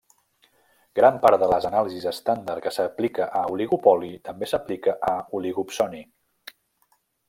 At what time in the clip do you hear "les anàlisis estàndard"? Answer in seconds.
1.51-2.65